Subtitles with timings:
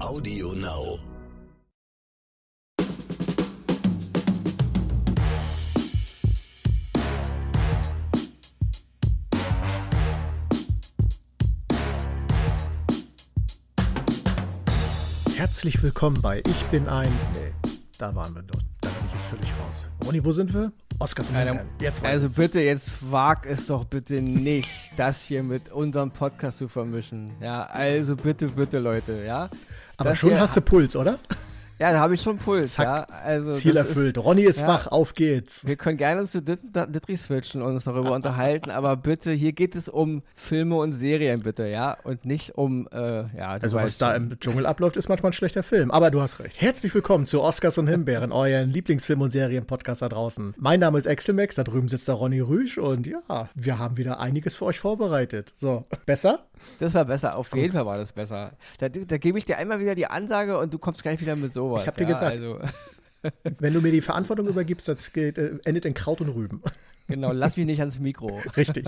[0.00, 0.98] Audio Now.
[15.36, 17.10] Herzlich willkommen bei Ich bin ein.
[17.34, 17.52] Nee,
[17.98, 18.60] da waren wir doch.
[18.80, 19.86] Da bin ich jetzt völlig raus.
[20.04, 20.72] Ronny, wo sind wir?
[20.98, 21.68] Oscars Alter, Himbeeren.
[21.80, 22.36] Jetzt Also ich's.
[22.36, 27.30] bitte, jetzt wag es doch bitte nicht, das hier mit unserem Podcast zu vermischen.
[27.40, 29.48] Ja, also bitte, bitte, Leute, ja.
[30.00, 31.18] Aber schon hast du Puls, oder?
[31.78, 33.16] Ja, da habe ich schon Puls, Zack, ja.
[33.24, 34.18] Also Ziel erfüllt.
[34.18, 34.66] Ist, Ronny ist ja.
[34.68, 35.66] wach, auf geht's.
[35.66, 39.74] wir können gerne zu Dit- Ditri switchen und uns darüber unterhalten, aber bitte, hier geht
[39.74, 41.96] es um Filme und Serien, bitte, ja.
[42.04, 45.62] Und nicht um, äh, ja, Also was da im Dschungel abläuft, ist manchmal ein schlechter
[45.62, 45.90] Film.
[45.90, 46.60] Aber du hast recht.
[46.60, 50.52] Herzlich willkommen zu Oscars und Himbeeren, euren Lieblingsfilm- und Serienpodcast da draußen.
[50.58, 54.20] Mein Name ist Exelmax, da drüben sitzt der Ronny Rüsch und ja, wir haben wieder
[54.20, 55.54] einiges für euch vorbereitet.
[55.56, 56.44] So, besser?
[56.78, 58.52] Das war besser, auf jeden Fall war das besser.
[58.78, 61.52] Da, da gebe ich dir einmal wieder die Ansage und du kommst gleich wieder mit
[61.52, 61.82] sowas.
[61.82, 62.40] Ich hab dir ja, gesagt.
[62.40, 62.60] Also,
[63.58, 66.62] Wenn du mir die Verantwortung übergibst, das geht, äh, endet in Kraut und Rüben.
[67.06, 68.40] genau, lass mich nicht ans Mikro.
[68.56, 68.86] Richtig.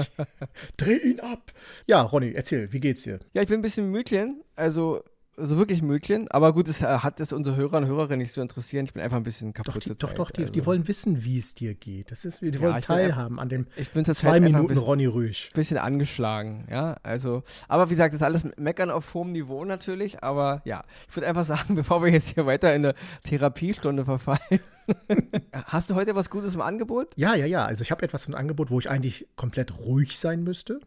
[0.77, 1.53] Dreh ihn ab.
[1.87, 3.21] Ja, Ronny, erzähl, wie geht's dir?
[3.33, 5.03] Ja, ich bin ein bisschen Mütchen, also
[5.45, 8.41] so wirklich Mütchen, aber gut, es äh, hat es unsere Hörer und Hörerinnen nicht so
[8.41, 8.85] interessieren.
[8.85, 10.53] Ich bin einfach ein bisschen Doch, kaputt die, zur doch, doch, die, also.
[10.53, 12.11] die wollen wissen, wie es dir geht.
[12.11, 14.69] Das ist, die Ja, wollen ich bin teilhaben an dem Ich bin zwei ein Minuten
[14.69, 15.51] bisschen, Ronny Rüsch.
[15.53, 20.23] bisschen angeschlagen, ja, also, aber wie gesagt, das ist alles Meckern auf hohem Niveau natürlich,
[20.23, 24.61] aber ja, ich würde einfach sagen, bevor wir jetzt hier weiter in eine Therapiestunde verfallen,
[25.67, 27.09] hast du heute was Gutes im Angebot?
[27.17, 27.65] Ja, ja, ja.
[27.65, 30.81] Also ich habe etwas im Angebot, wo ich eigentlich komplett ruhig sein müsste.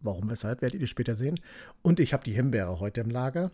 [0.00, 1.38] Warum, weshalb, werdet ihr später sehen.
[1.80, 3.52] Und ich habe die Himbeere heute im Lager.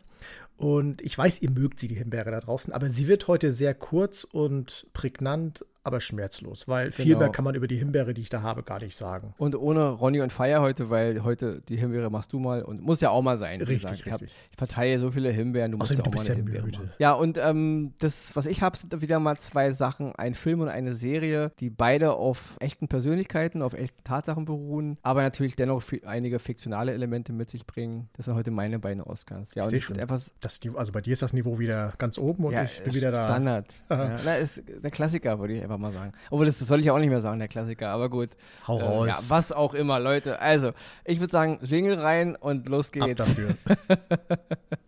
[0.58, 3.74] Und ich weiß, ihr mögt sie, die Himbeere da draußen, aber sie wird heute sehr
[3.74, 7.20] kurz und prägnant, aber schmerzlos, weil viel Genau.
[7.20, 9.32] mehr kann man über die Himbeere, die ich da habe, gar nicht sagen.
[9.38, 13.00] Und ohne Ronny und Feier heute, weil heute die Himbeere machst du mal und muss
[13.00, 13.60] ja auch mal sein.
[13.60, 14.06] wie Richtig, gesagt.
[14.06, 14.38] Ich, hab, richtig.
[14.50, 16.78] ich verteile so viele Himbeeren, du musst Außerdem, ja auch mal eine ja Himbeere müde.
[16.78, 16.90] machen.
[16.98, 20.14] Ja, und ähm, das, was ich habe, sind wieder mal zwei Sachen.
[20.16, 25.22] Ein Film und eine Serie, die beide auf echten Persönlichkeiten, auf echten Tatsachen beruhen, aber
[25.22, 28.10] natürlich dennoch einige fiktionale Elemente mit sich bringen.
[28.14, 29.54] Das sind heute meine beiden Oscars.
[29.54, 32.44] Ja, Ich und ich einfach Das, also bei dir ist das Niveau wieder ganz oben
[32.46, 33.26] und ja, ich bin wieder da.
[33.26, 33.66] Standard.
[33.90, 36.12] Ja, na, ist der Klassiker, würde ich einfach mal sagen.
[36.30, 38.30] Obwohl, das soll ich ja auch nicht mehr sagen, der Klassiker, aber gut.
[38.66, 39.06] Hau Äh, raus.
[39.08, 40.40] ja, was auch immer, Leute.
[40.40, 40.72] Also,
[41.04, 43.18] ich würde sagen, Jingle rein und los Ab geht's.
[43.18, 43.54] dafür.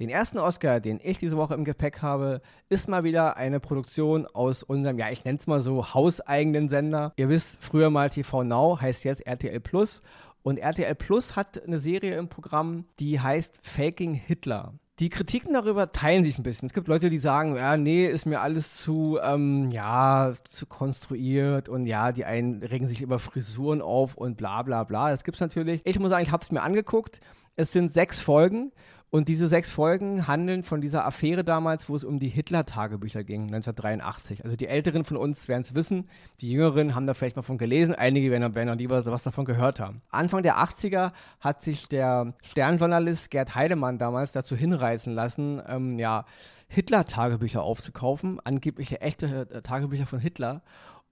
[0.00, 4.26] Den ersten Oscar, den ich diese Woche im Gepäck habe, ist mal wieder eine Produktion
[4.26, 7.12] aus unserem, ja, ich nenne es mal so, hauseigenen Sender.
[7.16, 10.02] Ihr wisst, früher mal TV Now, heißt jetzt RTL Plus.
[10.42, 14.74] Und RTL Plus hat eine Serie im Programm, die heißt Faking Hitler.
[14.98, 16.66] Die Kritiken darüber teilen sich ein bisschen.
[16.66, 21.68] Es gibt Leute, die sagen, ja, nee, ist mir alles zu, ähm, ja, zu konstruiert
[21.68, 25.10] und ja, die einen regen sich über Frisuren auf und bla bla bla.
[25.10, 25.82] Das gibt's natürlich.
[25.84, 27.20] Ich muss sagen, ich habe es mir angeguckt.
[27.56, 28.72] Es sind sechs Folgen
[29.10, 33.42] und diese sechs Folgen handeln von dieser Affäre damals, wo es um die Hitler-Tagebücher ging,
[33.42, 34.44] 1983.
[34.44, 36.08] Also die Älteren von uns werden es wissen,
[36.40, 39.78] die Jüngeren haben da vielleicht mal von gelesen, einige werden, werden lieber was davon gehört
[39.78, 40.02] haben.
[40.10, 46.24] Anfang der 80er hat sich der Sternjournalist Gerd Heidemann damals dazu hinreißen lassen, ähm, ja,
[46.66, 50.62] Hitler-Tagebücher aufzukaufen, angebliche echte äh, Tagebücher von Hitler.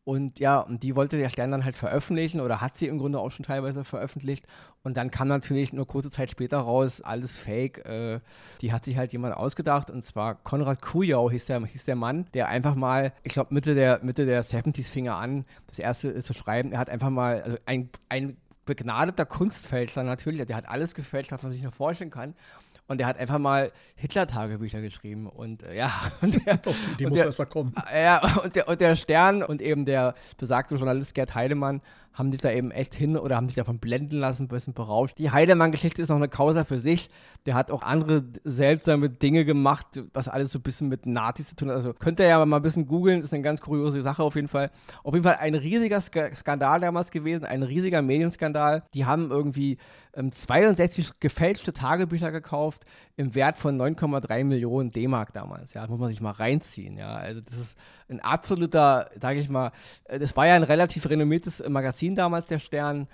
[0.05, 3.21] Und ja, und die wollte der Stern dann halt veröffentlichen oder hat sie im Grunde
[3.21, 4.47] auch schon teilweise veröffentlicht.
[4.83, 7.87] Und dann kam natürlich nur kurze Zeit später raus, alles Fake.
[7.87, 8.19] Äh,
[8.63, 12.27] die hat sich halt jemand ausgedacht und zwar Konrad Kujau hieß der, hieß der Mann,
[12.35, 16.21] der einfach mal, ich glaube Mitte der, Mitte der 70s fing er an, das erste
[16.21, 16.73] zu schreiben.
[16.73, 21.45] Er hat einfach mal, also ein, ein begnadeter Kunstfälscher natürlich, der hat alles gefälscht, was
[21.45, 22.35] man sich nur vorstellen kann.
[22.93, 25.27] Und der hat einfach mal Hitler-Tagebücher geschrieben.
[25.29, 27.75] Und äh, ja, und der, Auf die und muss der- erst mal kommen.
[27.93, 31.81] ja, und der, und der Stern und eben der besagte Journalist Gerd Heidemann
[32.13, 35.19] haben sich da eben echt hin oder haben sich davon blenden lassen, ein bisschen berauscht.
[35.19, 37.11] Die Heidemann-Geschichte ist noch eine Causa für sich.
[37.47, 41.57] Der hat auch andere seltsame Dinge gemacht, was alles so ein bisschen mit Nazis zu
[41.57, 41.77] tun hat.
[41.77, 44.49] Also könnt ihr ja mal ein bisschen googeln, ist eine ganz kuriose Sache auf jeden
[44.49, 44.71] Fall.
[45.03, 48.83] Auf jeden Fall ein riesiger Ska Skandal damals gewesen, ein riesiger Medienskandal.
[48.95, 49.79] Die haben irgendwie
[50.15, 52.85] ähm, 62 gefälschte Tagebücher gekauft
[53.17, 55.75] im Wert von 9,3 Millionen D-Mark damals.
[55.75, 56.99] Ja, muss man sich mal reinziehen.
[56.99, 59.73] Ja, also das ist ein absoluter, sage ich mal,
[60.05, 61.69] äh, das war ja ein relativ renommiertes äh,
[62.03, 63.07] Magazin damals, der Stern.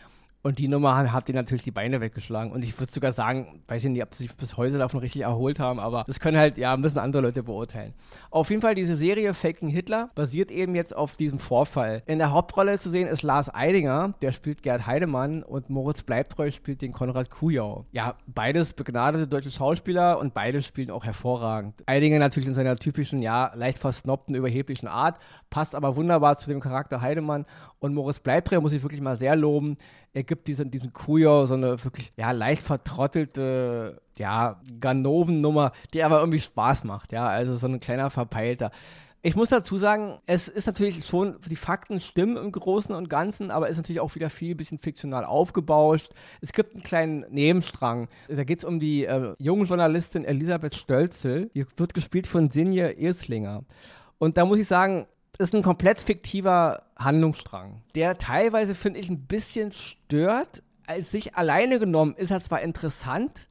[0.49, 2.53] Und die Nummer hat, ihnen natürlich die Beine weggeschlagen.
[2.53, 5.21] Und ich würde sogar sagen, weiß ich nicht, ob sie sich bis heute davon richtig
[5.21, 7.93] erholt haben, aber das können halt, ja, müssen andere Leute beurteilen.
[8.31, 12.03] Auf jeden Fall, diese Serie Faking Hitler basiert eben jetzt auf diesem Vorfall.
[12.06, 16.51] In der Hauptrolle zu sehen ist Lars Eidinger, der spielt Gerd Heidemann und Moritz Bleibtreu
[16.51, 17.85] spielt den Konrad Kujau.
[17.93, 21.75] Ja, beides begnadete deutsche Schauspieler und beide spielen auch hervorragend.
[21.85, 25.19] Eidinger natürlich in seiner typischen, ja, leicht versnobten, überheblichen Art,
[25.51, 27.44] passt aber wunderbar zu dem Charakter Heidemann.
[27.81, 29.77] Und Moritz Bleibtreu muss ich wirklich mal sehr loben.
[30.14, 36.20] Er gibt diesen, diesen Kujo, so eine wirklich, ja, leicht vertrottelte, ja, Ganoven-Nummer, die aber
[36.20, 38.70] irgendwie Spaß macht, ja, also so ein kleiner Verpeilter.
[39.20, 43.50] Ich muss dazu sagen, es ist natürlich schon, die Fakten stimmen im Großen und Ganzen,
[43.50, 46.12] aber ist natürlich auch wieder viel bisschen fiktional aufgebauscht.
[46.40, 48.08] Es gibt einen kleinen Nebenstrang.
[48.28, 51.50] Da geht es um die äh, junge Journalistin Elisabeth Stölzel.
[51.52, 53.64] Die wird gespielt von Sinje Irslinger.
[54.19, 55.08] Und da muss ich sagen,
[55.38, 60.62] ist ein komplett fiktiver Handlungsstrang, der teilweise, finde ich, ein bisschen stört.
[60.87, 63.48] Als sich alleine genommen ist er zwar interessant,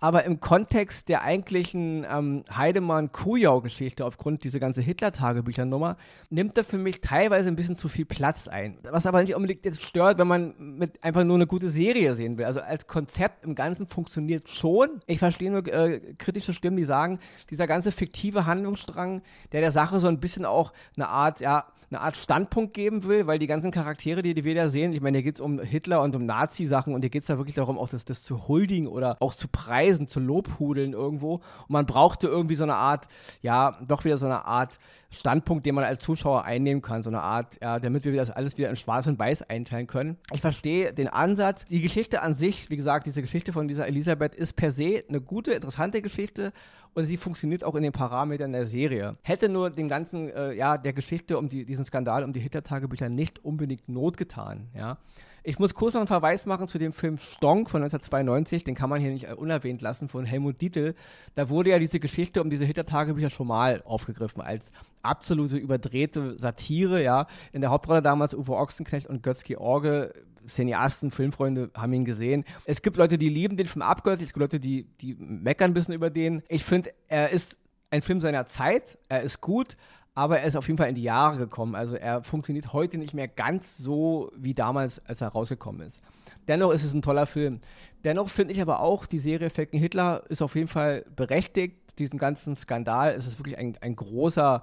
[0.00, 5.96] aber im Kontext der eigentlichen ähm, Heidemann-Kujau-Geschichte, aufgrund dieser ganzen Hitler-Tagebüchernummer,
[6.30, 8.78] nimmt er für mich teilweise ein bisschen zu viel Platz ein.
[8.90, 12.38] Was aber nicht unbedingt jetzt stört, wenn man mit einfach nur eine gute Serie sehen
[12.38, 12.44] will.
[12.44, 15.00] Also als Konzept im Ganzen funktioniert schon.
[15.06, 17.18] Ich verstehe nur äh, kritische Stimmen, die sagen,
[17.50, 19.22] dieser ganze fiktive Handlungsstrang,
[19.52, 23.26] der der Sache so ein bisschen auch eine Art, ja, eine Art Standpunkt geben will,
[23.26, 25.58] weil die ganzen Charaktere, die, die wir da sehen, ich meine, hier geht es um
[25.60, 28.48] Hitler und um Nazi-Sachen und hier geht es da wirklich darum, auch das, das zu
[28.48, 31.34] huldigen oder auch zu preisen, zu lobhudeln irgendwo.
[31.34, 33.08] Und man brauchte irgendwie so eine Art,
[33.40, 34.78] ja, doch wieder so eine Art
[35.10, 38.58] Standpunkt, den man als Zuschauer einnehmen kann, so eine Art, ja, damit wir das alles
[38.58, 40.18] wieder in Schwarz und Weiß einteilen können.
[40.32, 41.64] Ich verstehe den Ansatz.
[41.64, 45.22] Die Geschichte an sich, wie gesagt, diese Geschichte von dieser Elisabeth ist per se eine
[45.22, 46.52] gute, interessante Geschichte
[46.94, 49.16] und sie funktioniert auch in den Parametern der Serie.
[49.22, 53.08] Hätte nur den ganzen, äh, ja, der Geschichte um die, diesen Skandal um die Hitler-Tagebücher
[53.08, 54.98] nicht unbedingt Not getan, ja.
[55.44, 58.90] Ich muss kurz noch einen Verweis machen zu dem Film Stonk von 1992, den kann
[58.90, 60.94] man hier nicht unerwähnt lassen, von Helmut Dietl.
[61.36, 67.02] Da wurde ja diese Geschichte um diese Hitler-Tagebücher schon mal aufgegriffen, als absolute überdrehte Satire,
[67.02, 67.28] ja.
[67.52, 70.12] In der Hauptrolle damals Uwe Ochsenknecht und Götz-George
[70.48, 72.44] Cineasten, Filmfreunde haben ihn gesehen.
[72.64, 75.74] Es gibt Leute, die lieben den Film abgöttlich, es gibt Leute, die, die meckern ein
[75.74, 76.42] bisschen über den.
[76.48, 77.56] Ich finde, er ist
[77.90, 79.76] ein Film seiner Zeit, er ist gut,
[80.14, 81.74] aber er ist auf jeden Fall in die Jahre gekommen.
[81.74, 86.00] Also er funktioniert heute nicht mehr ganz so wie damals, als er rausgekommen ist.
[86.48, 87.60] Dennoch ist es ein toller Film.
[88.04, 91.98] Dennoch finde ich aber auch, die Serie Falken Hitler ist auf jeden Fall berechtigt.
[91.98, 94.62] Diesen ganzen Skandal es ist wirklich ein, ein großer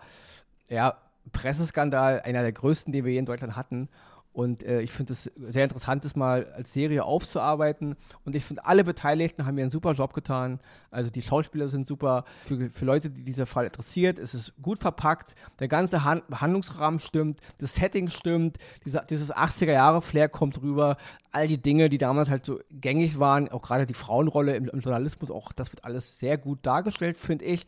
[0.68, 0.98] ja,
[1.32, 3.90] Presseskandal, einer der größten, den wir hier in Deutschland hatten.
[4.36, 7.96] Und äh, ich finde es sehr interessant, das mal als Serie aufzuarbeiten.
[8.26, 10.60] Und ich finde, alle Beteiligten haben hier einen super Job getan.
[10.92, 12.26] Also die Schauspieler sind super.
[12.44, 15.36] Für, für Leute, die dieser Fall interessiert, ist es gut verpackt.
[15.60, 17.40] Der ganze Han Handlungsrahmen stimmt.
[17.60, 18.58] Das Setting stimmt.
[18.84, 20.98] Dieser, dieses 80er-Jahre-Flair kommt rüber.
[21.32, 24.82] All die Dinge, die damals halt so gängig waren, auch gerade die Frauenrolle im, im
[24.82, 27.66] Journalismus, auch das wird alles sehr gut dargestellt, finde ich.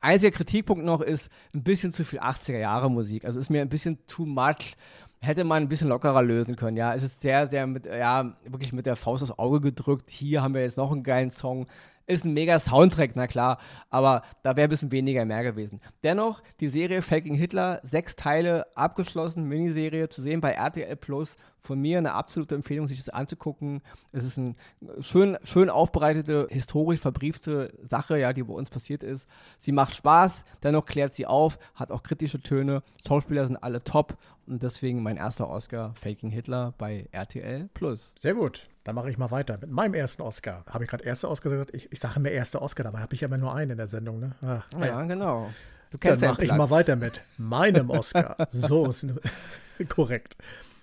[0.00, 3.24] Einziger Kritikpunkt noch ist ein bisschen zu viel 80er-Jahre-Musik.
[3.24, 4.76] Also ist mir ein bisschen too much
[5.22, 6.76] hätte man ein bisschen lockerer lösen können.
[6.76, 10.10] Ja, es ist sehr, sehr mit, ja, wirklich mit der Faust aufs Auge gedrückt.
[10.10, 11.66] Hier haben wir jetzt noch einen geilen Song.
[12.10, 13.58] Ist ein mega Soundtrack, na klar,
[13.88, 15.80] aber da wäre ein bisschen weniger mehr gewesen.
[16.02, 21.36] Dennoch, die Serie Faking Hitler, sechs Teile, abgeschlossen, Miniserie, zu sehen bei RTL Plus.
[21.62, 23.82] Von mir eine absolute Empfehlung, sich das anzugucken.
[24.10, 24.56] Es ist eine
[25.00, 29.28] schön, schön aufbereitete, historisch verbriefte Sache, ja, die bei uns passiert ist.
[29.60, 32.82] Sie macht Spaß, dennoch klärt sie auf, hat auch kritische Töne.
[33.06, 34.16] Schauspieler sind alle top
[34.48, 38.14] und deswegen mein erster Oscar Faking Hitler bei RTL Plus.
[38.18, 38.68] Sehr gut.
[38.84, 40.64] Dann mache ich mal weiter mit meinem ersten Oscar.
[40.68, 41.74] Habe ich gerade erster Oscar gesagt?
[41.74, 43.88] Ich, ich sage mir erster Oscar, dabei habe ich ja immer nur einen in der
[43.88, 44.20] Sendung.
[44.20, 44.32] Ne?
[44.42, 45.50] Ach, ja, genau.
[45.90, 48.48] Du kennst Dann mache ich mal weiter mit meinem Oscar.
[48.50, 49.06] so ist
[49.88, 50.36] korrekt.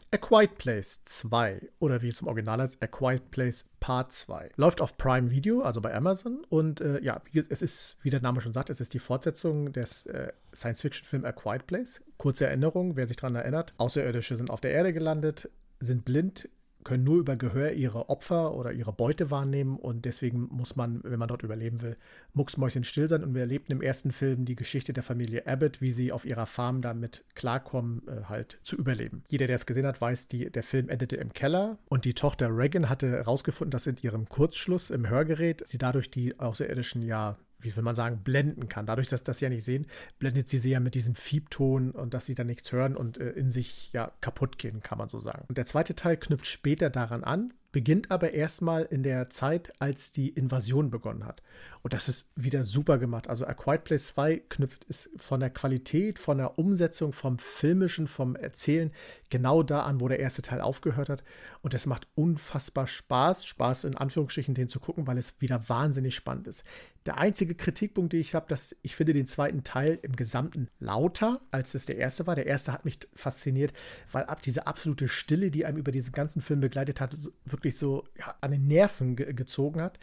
[0.09, 4.51] A Quiet Place 2 oder wie es im Original heißt, A Quiet Place Part 2.
[4.55, 6.45] Läuft auf Prime Video, also bei Amazon.
[6.47, 10.05] Und äh, ja, es ist, wie der Name schon sagt, es ist die Fortsetzung des
[10.05, 12.05] äh, Science-Fiction-Films A Quiet Place.
[12.17, 13.73] Kurze Erinnerung, wer sich daran erinnert.
[13.77, 15.49] Außerirdische sind auf der Erde gelandet,
[15.81, 16.47] sind blind,
[16.87, 21.19] können nur über Gehör ihre Opfer oder ihre Beute wahrnehmen und deswegen muss man, wenn
[21.19, 21.97] man dort überleben will,
[22.33, 23.25] mucksmäuschen still sein.
[23.25, 26.45] Und wir erlebten im ersten Film die Geschichte der Familie Abbott, wie sie auf ihrer
[26.45, 29.21] Farm damit klarkommen, äh, halt zu überleben.
[29.27, 32.55] Jeder, der es gesehen hat, weiß, die, der Film endete im Keller und die Tochter
[32.55, 37.75] Reagan hatte herausgefunden, dass in ihrem Kurzschluss im Hörgerät sie dadurch die Außerirdischen ja wie
[37.75, 38.85] will man sagen, blenden kann.
[38.85, 39.87] Dadurch, dass das ja nicht sehen,
[40.19, 43.31] blendet sie sie ja mit diesem Fiebton und dass sie dann nichts hören und äh,
[43.31, 45.45] in sich ja kaputt gehen, kann man so sagen.
[45.47, 50.11] Und der zweite Teil knüpft später daran an, beginnt aber erstmal in der Zeit, als
[50.11, 51.41] die Invasion begonnen hat.
[51.83, 53.29] Und das ist wieder super gemacht.
[53.29, 58.07] Also A Quiet Place 2 knüpft es von der Qualität, von der Umsetzung, vom Filmischen,
[58.07, 58.91] vom Erzählen
[59.29, 61.23] genau da an, wo der erste Teil aufgehört hat.
[61.61, 63.45] Und es macht unfassbar Spaß.
[63.45, 66.63] Spaß in Anführungsstrichen, den zu gucken, weil es wieder wahnsinnig spannend ist.
[67.05, 71.39] Der einzige Kritikpunkt, den ich habe, dass ich finde den zweiten Teil im Gesamten lauter,
[71.51, 72.35] als es der erste war.
[72.35, 73.71] Der erste hat mich fasziniert,
[74.11, 77.15] weil ab diese absolute Stille, die einem über diesen ganzen Film begleitet hat,
[77.57, 79.99] wirklich so ja, an den Nerven ge gezogen hat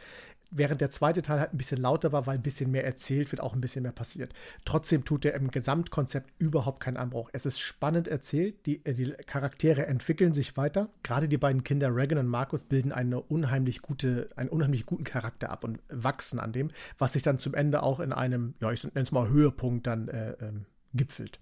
[0.55, 3.43] während der zweite Teil halt ein bisschen lauter war, weil ein bisschen mehr erzählt wird,
[3.43, 4.33] auch ein bisschen mehr passiert.
[4.65, 7.29] Trotzdem tut er im Gesamtkonzept überhaupt keinen Anbruch.
[7.33, 10.89] Es ist spannend erzählt, die, äh, die Charaktere entwickeln sich weiter.
[11.03, 15.51] Gerade die beiden Kinder Regan und Markus bilden eine unheimlich gute, einen unheimlich guten Charakter
[15.51, 18.85] ab und wachsen an dem, was sich dann zum Ende auch in einem, ja, ich
[18.85, 21.41] nenne es mal Höhepunkt dann äh, ähm, gipfelt.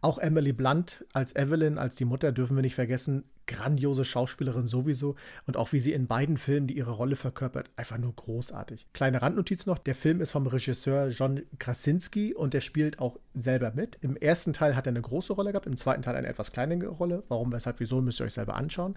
[0.00, 5.16] Auch Emily Blunt als Evelyn, als die Mutter, dürfen wir nicht vergessen, grandiose Schauspielerin sowieso
[5.46, 8.86] und auch wie sie in beiden Filmen, die ihre Rolle verkörpert, einfach nur großartig.
[8.92, 13.72] Kleine Randnotiz noch, der Film ist vom Regisseur John Krasinski und der spielt auch selber
[13.74, 13.98] mit.
[14.00, 16.88] Im ersten Teil hat er eine große Rolle gehabt, im zweiten Teil eine etwas kleinere
[16.88, 17.22] Rolle.
[17.28, 18.96] Warum, weshalb, wieso, müsst ihr euch selber anschauen.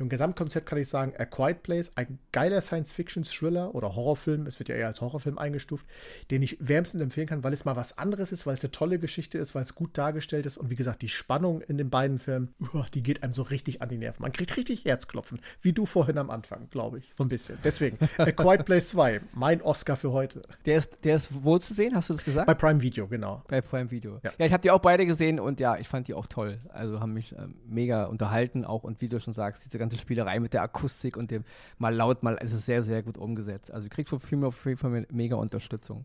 [0.00, 4.70] Im Gesamtkonzept kann ich sagen, A Quiet Place, ein geiler Science-Fiction-Thriller oder Horrorfilm, es wird
[4.70, 5.86] ja eher als Horrorfilm eingestuft,
[6.30, 8.98] den ich wärmstens empfehlen kann, weil es mal was anderes ist, weil es eine tolle
[8.98, 12.18] Geschichte ist, weil es gut dargestellt ist und wie gesagt, die Spannung in den beiden
[12.18, 12.54] Filmen,
[12.94, 14.22] die geht einem so richtig an die Nerven.
[14.22, 17.58] Man kriegt richtig Herzklopfen, wie du vorhin am Anfang, glaube ich, so ein bisschen.
[17.62, 20.40] Deswegen, A Quiet Place 2, mein Oscar für heute.
[20.64, 22.46] Der ist, der ist wo zu sehen, hast du das gesagt?
[22.46, 23.42] Bei Prime Video, genau.
[23.48, 24.18] Bei Prime Video.
[24.22, 26.58] Ja, ja ich habe die auch beide gesehen und ja, ich fand die auch toll.
[26.70, 29.98] Also haben mich äh, mega unterhalten auch und wie du schon sagst, diese ganze ganze
[29.98, 31.44] Spielerei mit der Akustik und dem
[31.78, 33.72] mal laut, mal es ist sehr, sehr gut umgesetzt.
[33.72, 36.04] Also kriegt von Film auf jeden Fall mega Unterstützung.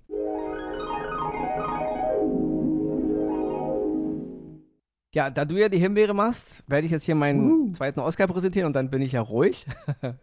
[5.13, 7.73] Ja, da du ja die Himbeere machst, werde ich jetzt hier meinen uh.
[7.73, 9.65] zweiten Oscar präsentieren und dann bin ich ja ruhig.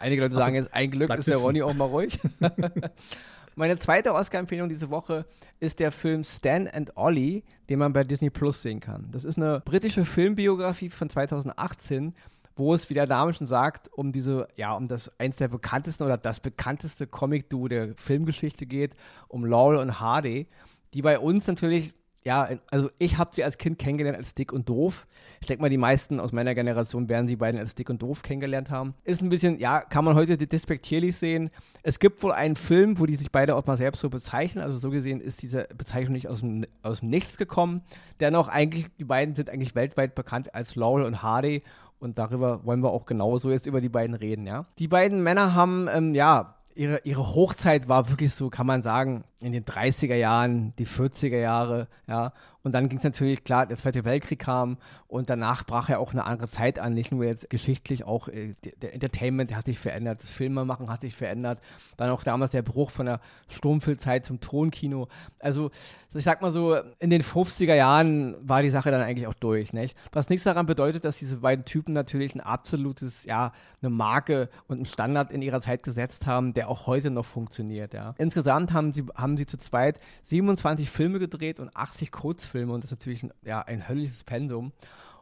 [0.00, 2.18] Einige Leute sagen jetzt, ein Glück ist der Ronny auch mal ruhig.
[3.54, 5.26] Meine zweite Oscar-Empfehlung diese Woche
[5.60, 9.08] ist der Film Stan and Ollie, den man bei Disney Plus sehen kann.
[9.12, 12.14] Das ist eine britische Filmbiografie von 2018
[12.56, 16.04] wo es, wie der Name schon sagt, um diese, ja, um das eins der bekanntesten
[16.04, 18.94] oder das bekannteste Comic-Duo der Filmgeschichte geht,
[19.28, 20.46] um Laurel und Hardy,
[20.94, 24.68] die bei uns natürlich, ja, also ich habe sie als Kind kennengelernt als dick und
[24.68, 25.06] doof.
[25.40, 28.22] Ich denke mal, die meisten aus meiner Generation werden sie beiden als dick und doof
[28.22, 28.94] kennengelernt haben.
[29.04, 31.50] Ist ein bisschen, ja, kann man heute despektierlich sehen.
[31.82, 34.62] Es gibt wohl einen Film, wo die sich beide auch mal selbst so bezeichnen.
[34.62, 37.80] Also so gesehen ist diese Bezeichnung nicht aus dem, aus dem Nichts gekommen.
[38.20, 41.62] Dennoch eigentlich, die beiden sind eigentlich weltweit bekannt als Laurel und Hardy
[42.00, 44.66] und darüber wollen wir auch genauso jetzt über die beiden reden, ja.
[44.78, 49.24] Die beiden Männer haben, ähm, ja, ihre, ihre Hochzeit war wirklich so, kann man sagen,
[49.40, 52.32] in den 30er Jahren, die 40er Jahre, ja.
[52.62, 54.76] Und dann ging es natürlich, klar, der Zweite Weltkrieg kam
[55.08, 58.54] und danach brach ja auch eine andere Zeit an, nicht nur jetzt geschichtlich, auch äh,
[58.82, 61.60] der Entertainment hat sich verändert, das Filmemachen hat sich verändert,
[61.96, 65.08] dann auch damals der Bruch von der Sturmfilmzeit zum Tonkino.
[65.38, 65.70] Also,
[66.12, 69.72] ich sag mal so, in den 50er Jahren war die Sache dann eigentlich auch durch,
[69.72, 69.96] nicht?
[70.12, 74.78] Was nichts daran bedeutet, dass diese beiden Typen natürlich ein absolutes, ja, eine Marke und
[74.78, 78.14] einen Standard in ihrer Zeit gesetzt haben, der auch heute noch funktioniert, ja.
[78.18, 82.92] Insgesamt haben sie, haben sie zu zweit 27 Filme gedreht und 80 Kurzfilme und das
[82.92, 84.72] ist natürlich ein, ja, ein höllisches Pensum.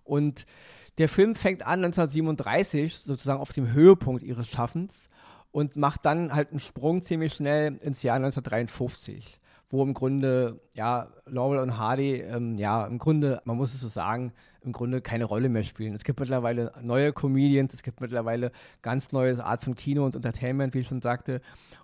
[0.05, 0.47] Und
[0.99, 5.09] der Film fängt an 1937, sozusagen auf dem Höhepunkt ihres Schaffens
[5.53, 9.41] und macht dann halt einen Sprung ziemlich schnell ins Jahr 1953,
[9.71, 13.89] wo im Grunde, ja, Laurel und Hardy, ähm, ja, im Grunde, man muss es so
[13.89, 14.33] sagen,
[14.63, 15.95] im Grunde keine Rolle mehr spielen.
[15.95, 18.51] Es gibt mittlerweile neue Comedians, es gibt mittlerweile
[18.83, 21.41] ganz neue Art von Kino und Entertainment, wie ich schon sagte.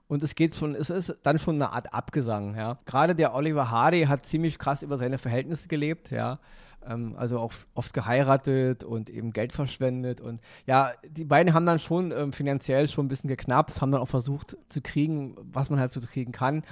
[0.09, 2.79] Und es geht schon, es ist dann schon eine Art Abgesang, ja.
[2.85, 6.41] Gerade der Oliver Hardy hat ziemlich krass über seine Verhältnisse gelebt, ja.
[6.89, 10.21] Ähm, also auch oft geheiratet und eben Geld verschwendet.
[10.21, 14.01] Und ja, die beiden haben dann schon ähm, finanziell schon ein bisschen geknapst, haben dann
[14.01, 16.63] auch versucht zu kriegen, was man halt so kriegen kann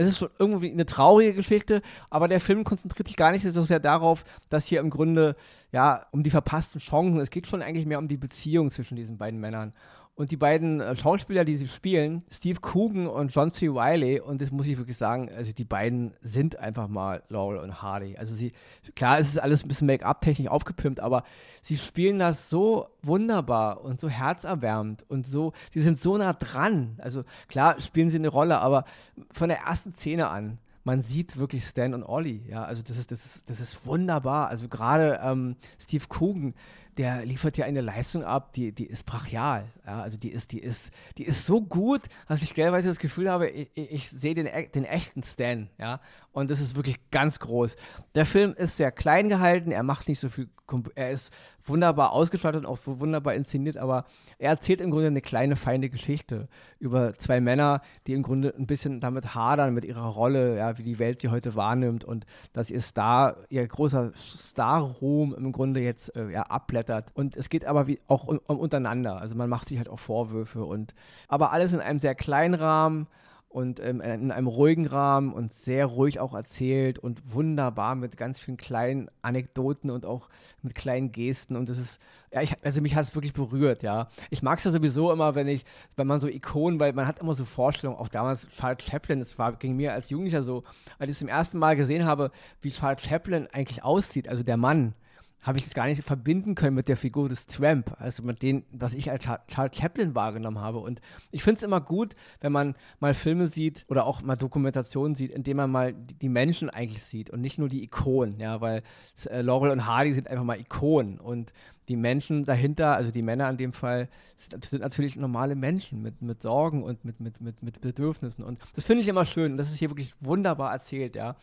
[0.00, 3.62] es ist schon irgendwie eine traurige Geschichte, aber der Film konzentriert sich gar nicht so
[3.64, 5.36] sehr darauf, dass hier im Grunde,
[5.72, 9.18] ja, um die verpassten Chancen, es geht schon eigentlich mehr um die Beziehung zwischen diesen
[9.18, 9.74] beiden Männern.
[10.20, 13.70] Und die beiden äh, Schauspieler, die sie spielen, Steve Coogan und John C.
[13.70, 17.80] Wiley, und das muss ich wirklich sagen, also die beiden sind einfach mal Laurel und
[17.80, 18.18] Hardy.
[18.18, 18.52] Also sie,
[18.94, 21.24] klar, es ist alles ein bisschen Make-up-technisch aufgepimpt, aber
[21.62, 26.96] sie spielen das so wunderbar und so herzerwärmend und so, sie sind so nah dran.
[26.98, 28.84] Also klar spielen sie eine Rolle, aber
[29.32, 33.10] von der ersten Szene an man sieht wirklich Stan und Ollie, ja, also das ist,
[33.10, 34.48] das ist, das ist wunderbar.
[34.48, 36.54] Also gerade ähm, Steve Coogan,
[36.96, 39.66] der liefert ja eine Leistung ab, die, die ist brachial.
[39.86, 40.02] Ja?
[40.02, 43.48] Also die ist, die, ist, die ist so gut, dass ich teilweise das Gefühl habe,
[43.48, 45.68] ich, ich sehe den, den echten Stan.
[45.78, 46.00] Ja?
[46.32, 47.76] Und das ist wirklich ganz groß.
[48.14, 50.48] Der Film ist sehr klein gehalten, er macht nicht so viel,
[50.94, 51.32] er ist
[51.64, 54.04] wunderbar ausgestattet, auch wunderbar inszeniert, aber
[54.38, 56.48] er erzählt im Grunde eine kleine, feine Geschichte
[56.78, 60.82] über zwei Männer, die im Grunde ein bisschen damit hadern, mit ihrer Rolle, ja, wie
[60.82, 66.14] die Welt sie heute wahrnimmt und dass ihr Star, ihr großer Star-Ruhm im Grunde jetzt
[66.16, 67.10] äh, ja, abblättert.
[67.14, 69.20] Und es geht aber wie, auch um, um, untereinander.
[69.20, 70.94] Also man macht sich halt auch Vorwürfe und
[71.28, 73.06] aber alles in einem sehr kleinen Rahmen
[73.50, 78.38] und ähm, in einem ruhigen Rahmen und sehr ruhig auch erzählt und wunderbar mit ganz
[78.38, 80.28] vielen kleinen Anekdoten und auch
[80.62, 82.00] mit kleinen Gesten und das ist,
[82.32, 84.08] ja, ich, also mich hat es wirklich berührt, ja.
[84.30, 85.64] Ich mag es ja sowieso immer, wenn ich,
[85.96, 89.36] wenn man so Ikonen, weil man hat immer so Vorstellungen, auch damals Charles Chaplin, es
[89.36, 90.62] war, ging mir als Jugendlicher so,
[91.00, 92.30] als ich es zum ersten Mal gesehen habe,
[92.62, 94.94] wie Charles Chaplin eigentlich aussieht, also der Mann,
[95.42, 98.64] habe ich es gar nicht verbinden können mit der Figur des Tramp, also mit dem,
[98.72, 100.78] was ich als Charles Chaplin wahrgenommen habe.
[100.78, 105.14] Und ich finde es immer gut, wenn man mal Filme sieht oder auch mal Dokumentationen
[105.14, 108.60] sieht, in denen man mal die Menschen eigentlich sieht und nicht nur die Ikonen, ja,
[108.60, 108.82] weil
[109.26, 111.52] äh, Laurel und Hardy sind einfach mal Ikonen und
[111.90, 116.22] die Menschen dahinter, also die Männer in dem Fall, sind, sind natürlich normale Menschen mit,
[116.22, 118.44] mit Sorgen und mit, mit, mit, mit Bedürfnissen.
[118.44, 119.52] Und das finde ich immer schön.
[119.52, 121.34] Und das ist hier wirklich wunderbar erzählt, ja.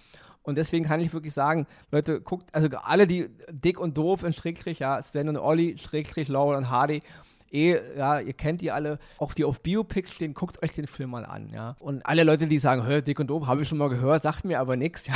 [0.48, 4.32] Und deswegen kann ich wirklich sagen, Leute, guckt, also alle, die dick und doof in
[4.32, 7.04] Schrägstrich, ja, Stan und Olli, Schrägstrich, Laurel und Hardy,
[7.51, 11.12] eh, ja, ihr kennt die alle, auch die auf Biopics stehen, guckt euch den Film
[11.12, 11.75] mal an, ja.
[11.80, 14.46] Und alle Leute, die sagen, hör, dick und doof, habe ich schon mal gehört, sagt
[14.46, 15.16] mir aber nichts, ja.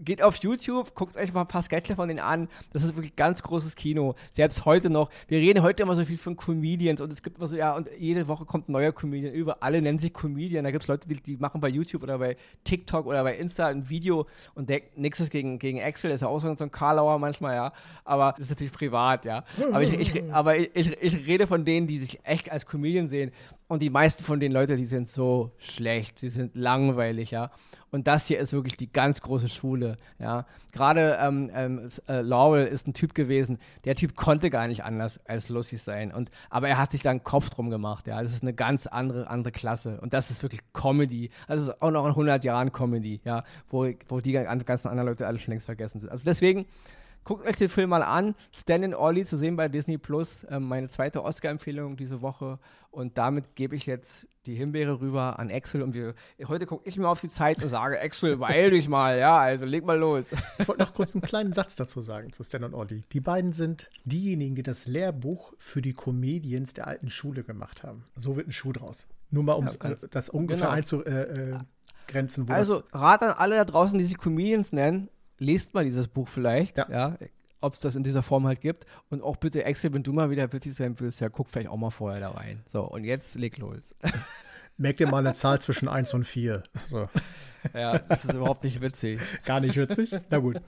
[0.00, 2.48] Geht auf YouTube, guckt euch mal ein paar Sketche von denen an.
[2.72, 4.16] Das ist wirklich ganz großes Kino.
[4.32, 5.10] Selbst heute noch.
[5.28, 7.88] Wir reden heute immer so viel von Comedians und es gibt immer so, ja, und
[7.98, 9.32] jede Woche kommt ein neuer Comedian.
[9.32, 10.64] Über alle nennen sich Comedian.
[10.64, 13.68] Da gibt es Leute, die, die machen bei YouTube oder bei TikTok oder bei Insta
[13.68, 17.18] ein Video und denken nichts gegen, gegen Axel, das ist ja auch so ein Karlauer
[17.18, 17.72] manchmal, ja.
[18.04, 19.44] Aber das ist natürlich privat, ja.
[19.70, 23.08] Aber ich, ich, aber ich, ich, ich rede von denen, die sich echt als Comedian
[23.08, 23.32] sehen.
[23.68, 27.50] Und die meisten von den Leuten, die sind so schlecht, sie sind langweilig, ja.
[27.90, 30.44] Und das hier ist wirklich die ganz große Schule, ja.
[30.72, 35.20] Gerade ähm, ähm, äh, Laurel ist ein Typ gewesen, der Typ konnte gar nicht anders
[35.26, 36.12] als lustig sein.
[36.12, 38.22] Und, aber er hat sich da einen Kopf drum gemacht, ja.
[38.22, 39.98] Das ist eine ganz andere, andere Klasse.
[40.02, 41.30] Und das ist wirklich Comedy.
[41.46, 43.42] Also auch noch in 100 Jahren Comedy, ja.
[43.70, 46.10] Wo, wo die ganzen anderen Leute alle schon längst vergessen sind.
[46.10, 46.66] Also deswegen
[47.24, 48.34] Guckt euch den Film mal an.
[48.52, 50.44] Stan and Ollie zu sehen bei Disney Plus.
[50.50, 52.58] Ähm, meine zweite Oscar-Empfehlung diese Woche.
[52.90, 55.82] Und damit gebe ich jetzt die Himbeere rüber an Axel.
[55.82, 56.14] Und wir,
[56.48, 59.18] heute gucke ich mir auf die Zeit und sage: Axel, weil dich mal.
[59.18, 60.32] Ja, also leg mal los.
[60.58, 63.02] Ich wollte noch kurz einen kleinen Satz dazu sagen zu Stan und Ollie.
[63.12, 68.04] Die beiden sind diejenigen, die das Lehrbuch für die Comedians der alten Schule gemacht haben.
[68.16, 69.06] So wird ein Schuh draus.
[69.30, 70.76] Nur mal, um ja, das ungefähr genau.
[70.76, 72.48] einzugrenzen.
[72.48, 75.08] Äh, also, rat an alle da draußen, die sich Comedians nennen
[75.38, 76.88] lest mal dieses Buch vielleicht, ja.
[76.90, 77.18] ja
[77.62, 78.86] ob es das in dieser Form halt gibt.
[79.08, 81.76] Und auch bitte, Axel, wenn du mal wieder witzig sein willst, ja, guck vielleicht auch
[81.76, 82.62] mal vorher da rein.
[82.66, 83.94] So, und jetzt leg los.
[84.76, 86.62] Merk dir mal eine Zahl zwischen 1 und 4.
[86.90, 87.08] So.
[87.74, 89.20] Ja, das ist überhaupt nicht witzig.
[89.44, 90.10] Gar nicht witzig?
[90.30, 90.60] Na gut.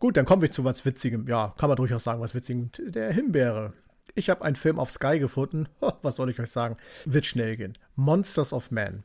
[0.00, 1.28] Gut, dann kommen wir zu was Witzigem.
[1.28, 2.70] Ja, kann man durchaus sagen, was Witzigem.
[2.78, 3.74] Der Himbeere.
[4.14, 5.68] Ich habe einen Film auf Sky gefunden.
[6.02, 6.78] Was soll ich euch sagen?
[7.04, 7.74] Wird schnell gehen.
[7.94, 9.04] Monsters of Man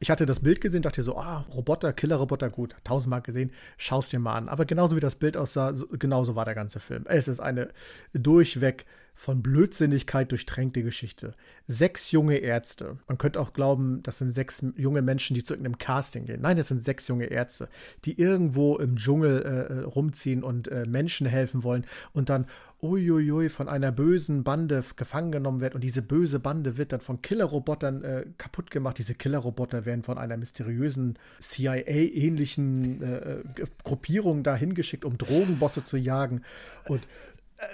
[0.00, 4.20] ich hatte das Bild gesehen, dachte so, ah, Roboter, Killer-Roboter, gut, tausendmal gesehen, schaust dir
[4.20, 4.48] mal an.
[4.48, 7.04] Aber genauso wie das Bild aussah, genauso war der ganze Film.
[7.08, 7.68] Es ist eine
[8.12, 8.86] durchweg
[9.18, 11.34] von Blödsinnigkeit durchtränkte Geschichte.
[11.66, 12.98] Sechs junge Ärzte.
[13.08, 16.40] Man könnte auch glauben, das sind sechs junge Menschen, die zu irgendeinem Casting gehen.
[16.40, 17.68] Nein, das sind sechs junge Ärzte,
[18.04, 22.46] die irgendwo im Dschungel äh, äh rumziehen und äh, Menschen helfen wollen und dann
[22.80, 27.20] uiuiui, von einer bösen Bande gefangen genommen wird und diese böse Bande wird dann von
[27.20, 28.98] Killerrobotern äh, kaputt gemacht.
[28.98, 33.42] Diese Killerroboter werden von einer mysteriösen CIA-ähnlichen äh, äh,
[33.82, 36.42] Gruppierung dahin geschickt, um Drogenbosse zu jagen.
[36.86, 37.02] Und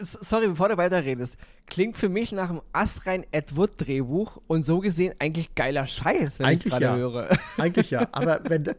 [0.00, 1.36] sorry, bevor du weiterredest.
[1.66, 6.38] Klingt für mich nach einem astrein Ed Wood Drehbuch und so gesehen eigentlich geiler Scheiß,
[6.38, 6.96] wenn ich gerade ja.
[6.96, 7.28] höre.
[7.56, 8.74] Eigentlich ja, aber wenn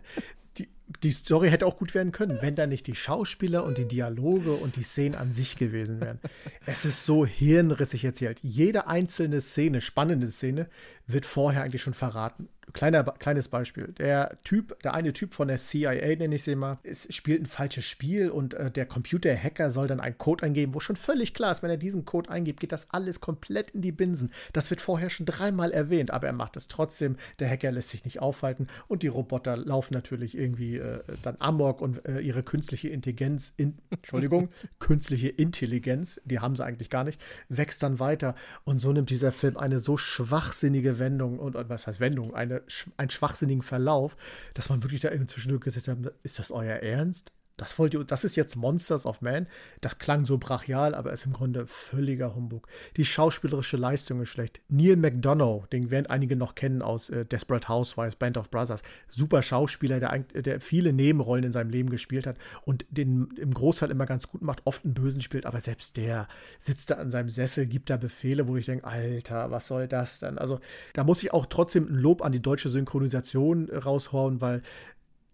[1.03, 4.53] die Story hätte auch gut werden können, wenn da nicht die Schauspieler und die Dialoge
[4.53, 6.19] und die Szenen an sich gewesen wären.
[6.65, 8.39] Es ist so hirnrissig erzählt.
[8.43, 10.69] Jede einzelne Szene, spannende Szene,
[11.07, 12.49] wird vorher eigentlich schon verraten.
[12.73, 13.93] Kleiner, kleines Beispiel.
[13.97, 17.45] Der Typ, der eine Typ von der CIA, nenne ich sie mal, ist, spielt ein
[17.45, 21.51] falsches Spiel und äh, der Computerhacker soll dann einen Code eingeben, wo schon völlig klar
[21.51, 24.31] ist, wenn er diesen Code eingibt, geht das alles komplett in die Binsen.
[24.51, 27.17] Das wird vorher schon dreimal erwähnt, aber er macht es trotzdem.
[27.39, 31.81] Der Hacker lässt sich nicht aufhalten und die Roboter laufen natürlich irgendwie äh, dann amok
[31.81, 37.21] und äh, ihre künstliche Intelligenz, in, Entschuldigung, künstliche Intelligenz, die haben sie eigentlich gar nicht,
[37.47, 41.99] wächst dann weiter und so nimmt dieser Film eine so schwachsinnige Wendung und was heißt
[41.99, 42.63] Wendung, eine
[42.97, 44.15] einen schwachsinnigen Verlauf,
[44.53, 47.31] dass man wirklich da zwischendurch gesagt hat, ist das euer Ernst?
[47.57, 49.47] Das wollt ihr, das ist jetzt Monsters of Man.
[49.81, 52.67] Das klang so brachial, aber ist im Grunde völliger Humbug.
[52.97, 54.59] Die schauspielerische Leistung ist schlecht.
[54.67, 58.81] Neil McDonough, den werden einige noch kennen aus äh, Desperate Housewives, Band of Brothers.
[59.07, 63.91] Super Schauspieler, der, der viele Nebenrollen in seinem Leben gespielt hat und den im Großteil
[63.91, 66.27] immer ganz gut macht, oft einen Bösen spielt, aber selbst der
[66.59, 70.19] sitzt da an seinem Sessel, gibt da Befehle, wo ich denke, Alter, was soll das
[70.19, 70.37] denn?
[70.37, 70.59] Also
[70.93, 74.61] da muss ich auch trotzdem ein Lob an die deutsche Synchronisation raushauen, weil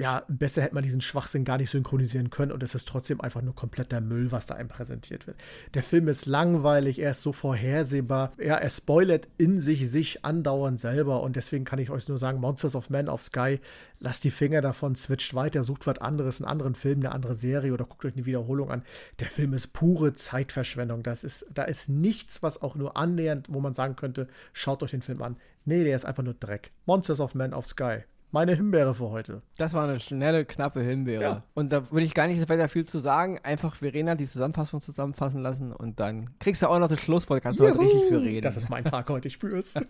[0.02, 3.44] ja, besser hätte man diesen Schwachsinn gar nicht synchronisieren können und es ist trotzdem einfach
[3.44, 5.38] nur kompletter Müll, was da einem präsentiert wird.
[5.76, 10.80] Der Film ist langweilig, er ist so vorhersehbar, ja, er spoilert in sich sich andauernd
[10.80, 13.60] selber und deswegen kann ich euch nur sagen, Monsters of Man of Sky,
[14.00, 17.72] lasst die Finger davon, switcht weiter, sucht was anderes, einen anderen Film, eine andere Serie
[17.72, 18.82] oder guckt euch eine Wiederholung an.
[19.20, 21.04] Der Film ist pure Zeitverschwendung.
[21.04, 24.92] Das ist, da ist nichts, was auch nur annähernd, wo man sagen könnte, schaut euch
[24.92, 25.38] den Film an.
[25.64, 26.72] Nee, der ist einfach nur Dreck.
[26.88, 28.00] Monsters of Man of Sky
[28.32, 29.42] meine Himbeere für heute.
[29.58, 31.22] Das war eine schnelle, knappe Himbeere.
[31.22, 31.44] Ja.
[31.54, 33.40] Und da würde ich gar nicht weiter viel zu sagen.
[33.44, 37.44] Einfach Verena die Zusammenfassung zusammenfassen lassen und dann kriegst du auch noch das Schlusswort.
[37.44, 38.42] Kannst du heute richtig für reden.
[38.42, 39.76] Das ist mein Tag heute, ich spür's.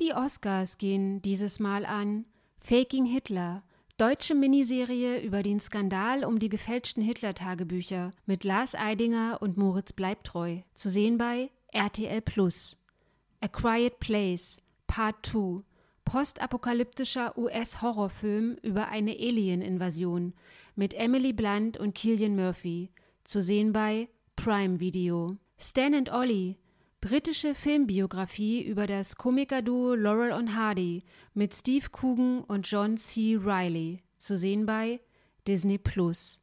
[0.00, 2.24] Die Oscars gehen dieses Mal an
[2.58, 3.62] Faking Hitler,
[3.98, 10.60] deutsche Miniserie über den Skandal um die gefälschten Hitler-Tagebücher mit Lars Eidinger und Moritz Bleibtreu,
[10.72, 12.76] zu sehen bei RTL Plus.
[13.40, 15.62] A Quiet Place Part 2
[16.04, 20.34] Postapokalyptischer US-Horrorfilm über eine Alien-Invasion
[20.74, 22.90] mit Emily Blunt und Killian Murphy.
[23.22, 25.36] Zu sehen bei Prime Video.
[25.58, 26.56] Stan and Ollie
[27.00, 33.38] Britische Filmbiografie über das Komikerduo Laurel und Hardy mit Steve Coogan und John C.
[33.40, 34.02] Reilly.
[34.18, 35.00] Zu sehen bei
[35.46, 36.40] Disney Plus.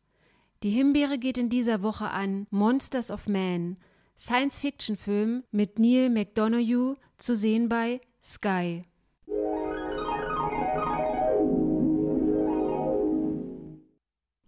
[0.63, 3.77] Die Himbeere geht in dieser Woche an Monsters of Man
[4.17, 8.83] Science-Fiction-Film mit Neil McDonough zu sehen bei Sky.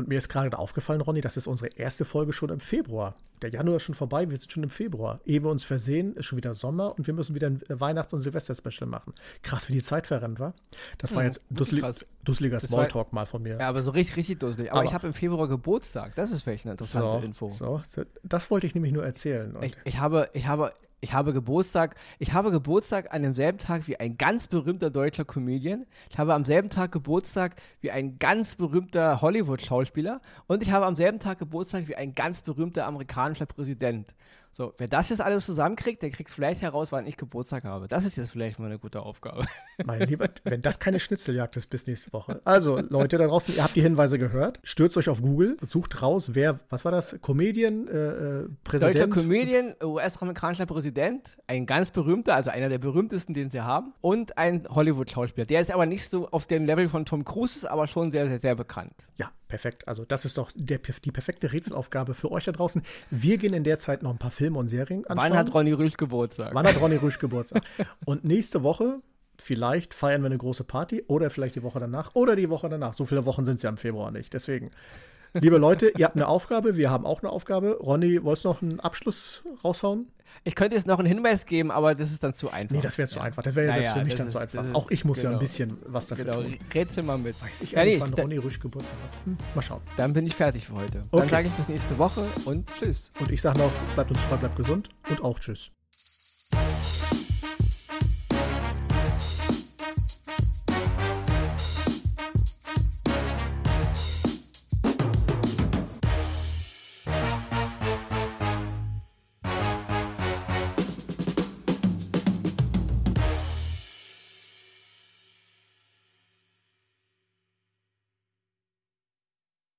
[0.10, 3.16] Mir ist gerade aufgefallen, Ronny, das ist unsere erste Folge schon im Februar.
[3.42, 5.22] Der Januar ist schon vorbei, wir sind schon im Februar.
[5.26, 8.20] Ehe wir uns versehen, ist schon wieder Sommer und wir müssen wieder ein Weihnachts- und
[8.20, 9.14] Silvester-Special machen.
[9.44, 10.54] Krass, wie die Zeit verrennt, war.
[10.98, 11.86] Das war mhm, jetzt dusselig,
[12.26, 13.60] dusseliger Smalltalk mal von mir.
[13.60, 14.72] Ja, aber so richtig, richtig dusselig.
[14.72, 16.16] Aber, aber ich habe im Februar Geburtstag.
[16.16, 17.52] Das ist vielleicht eine interessante so, Info.
[17.52, 17.82] So,
[18.24, 19.56] das wollte ich nämlich nur erzählen.
[19.62, 24.00] Ich, ich, habe, ich habe ich habe Geburtstag, ich habe Geburtstag an demselben Tag wie
[24.00, 25.86] ein ganz berühmter deutscher Comedian.
[26.10, 30.96] Ich habe am selben Tag Geburtstag wie ein ganz berühmter Hollywood-Schauspieler und ich habe am
[30.96, 34.14] selben Tag Geburtstag wie ein ganz berühmter amerikanischer Präsident.
[34.52, 37.88] So, wer das jetzt alles zusammenkriegt, der kriegt vielleicht heraus, wann ich Geburtstag habe.
[37.88, 39.46] Das ist jetzt vielleicht mal eine gute Aufgabe.
[39.86, 42.42] Mein Lieber, wenn das keine Schnitzeljagd ist bis nächste Woche.
[42.46, 44.60] Also, Leute da draußen, ihr habt die Hinweise gehört.
[44.64, 47.16] Stürzt euch auf Google, sucht raus, wer, was war das?
[47.22, 48.96] Comedian, äh, äh Präsident?
[48.96, 54.38] Deutscher Comedian, US-amerikanischer Präsident, ein ganz berühmter, also einer der berühmtesten, den sie haben, und
[54.38, 55.46] ein Hollywood-Schauspieler.
[55.46, 58.28] Der ist aber nicht so auf dem Level von Tom Cruise, ist aber schon sehr,
[58.28, 58.94] sehr, sehr bekannt.
[59.16, 59.88] Ja, perfekt.
[59.88, 62.82] Also, das ist doch der, die perfekte Rätselaufgabe für euch da draußen.
[63.10, 65.32] Wir gehen in der Zeit noch ein paar Filme und Serien anschauen.
[65.32, 66.52] Wann hat Ronny Rüsch Geburtstag?
[66.54, 67.62] Wann hat Ronny Rüsch Geburtstag?
[68.06, 69.02] und nächste Woche,
[69.38, 72.94] vielleicht feiern wir eine große Party oder vielleicht die Woche danach oder die Woche danach.
[72.94, 74.34] So viele Wochen sind es ja im Februar nicht.
[74.34, 74.72] Deswegen,
[75.34, 77.80] liebe Leute, ihr habt eine Aufgabe, wir haben auch eine Aufgabe.
[77.82, 80.08] Ronny, wolltest du noch einen Abschluss raushauen?
[80.44, 82.76] Ich könnte jetzt noch einen Hinweis geben, aber das ist dann zu einfach.
[82.76, 83.26] Nee, das wäre zu ja.
[83.26, 83.44] einfach.
[83.44, 84.66] Das wäre ja naja, selbst für mich dann ist, zu einfach.
[84.74, 85.32] Auch ich muss genau.
[85.32, 85.40] ja ein genau.
[85.40, 86.44] bisschen was dafür genau.
[86.44, 86.58] tun.
[86.74, 87.42] Rätsel mal mit.
[87.42, 89.26] Weiß ich ja, eigentlich, wann Ronny Rüsch Geburtstag hat.
[89.26, 89.82] Hm, mal schauen.
[89.98, 91.00] Dann bin ich fertig für heute.
[91.12, 91.22] Okay.
[91.22, 93.10] Dann sage ich bis nächste Woche und tschüss.
[93.20, 95.72] Und ich sage noch, bleibt uns treu, bleibt gesund und auch tschüss.